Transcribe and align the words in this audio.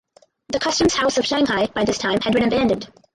The 0.47 0.59
Customs 0.59 0.95
House 0.95 1.19
of 1.19 1.27
Shanghai 1.27 1.67
by 1.67 1.85
this 1.85 1.99
time 1.99 2.19
had 2.21 2.33
been 2.33 2.41
abandoned. 2.45 2.91